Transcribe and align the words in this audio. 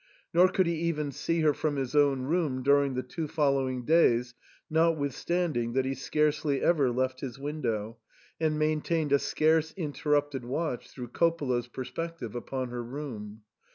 Nor 0.33 0.47
could 0.49 0.65
he 0.65 0.73
even 0.77 1.11
see 1.11 1.41
her 1.41 1.53
from 1.53 1.75
his 1.75 1.93
own 1.95 2.23
room 2.23 2.63
during 2.63 2.95
the 2.95 3.03
two 3.03 3.27
following 3.27 3.85
days, 3.85 4.33
notwithstanding 4.67 5.73
that 5.73 5.85
he 5.85 5.93
scarcely 5.93 6.59
ever 6.59 6.89
left 6.89 7.19
his 7.19 7.37
window, 7.37 7.97
and 8.39 8.57
maintained 8.57 9.11
a 9.11 9.19
scarce 9.19 9.75
interrupted 9.77 10.43
watch 10.43 10.89
through 10.89 11.09
Coppola's 11.09 11.67
perspective 11.67 12.33
upon 12.33 12.69
her 12.69 12.81
room. 12.81 13.43